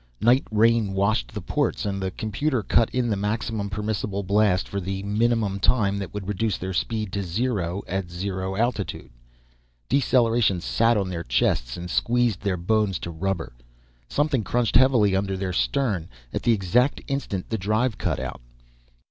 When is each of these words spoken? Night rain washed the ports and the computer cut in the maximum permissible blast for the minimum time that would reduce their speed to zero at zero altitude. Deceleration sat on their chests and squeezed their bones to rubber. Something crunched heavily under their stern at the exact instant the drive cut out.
Night 0.19 0.47
rain 0.49 0.93
washed 0.93 1.31
the 1.31 1.41
ports 1.43 1.85
and 1.85 2.01
the 2.01 2.09
computer 2.09 2.63
cut 2.63 2.89
in 2.89 3.07
the 3.07 3.15
maximum 3.15 3.69
permissible 3.69 4.23
blast 4.23 4.67
for 4.67 4.79
the 4.79 5.03
minimum 5.03 5.59
time 5.59 5.99
that 5.99 6.11
would 6.11 6.27
reduce 6.27 6.57
their 6.57 6.73
speed 6.73 7.13
to 7.13 7.21
zero 7.21 7.83
at 7.87 8.09
zero 8.09 8.55
altitude. 8.55 9.11
Deceleration 9.89 10.59
sat 10.59 10.97
on 10.97 11.09
their 11.09 11.23
chests 11.23 11.77
and 11.77 11.87
squeezed 11.91 12.41
their 12.41 12.57
bones 12.57 12.97
to 12.97 13.11
rubber. 13.11 13.53
Something 14.09 14.43
crunched 14.43 14.75
heavily 14.75 15.15
under 15.15 15.37
their 15.37 15.53
stern 15.53 16.09
at 16.33 16.41
the 16.41 16.51
exact 16.51 17.01
instant 17.07 17.51
the 17.51 17.59
drive 17.59 17.99
cut 17.99 18.19
out. 18.19 18.41